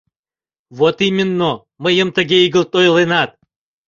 —Вот 0.77 0.97
именно 1.07 1.51
мыйым 1.83 2.09
тыге 2.15 2.37
игылт 2.45 2.71
ойленат. 2.79 3.29